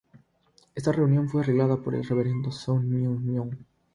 Esta 0.73 0.89
unión 0.99 1.29
fue 1.29 1.41
arreglada 1.41 1.77
por 1.77 1.93
el 1.93 2.03
Reverendo 2.03 2.51
Sun 2.51 2.89
Myung 2.89 3.23
Moon. 3.23 3.65